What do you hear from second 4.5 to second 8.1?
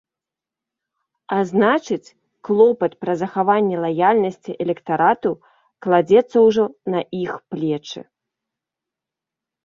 электарату кладзецца ўжо на іх плечы.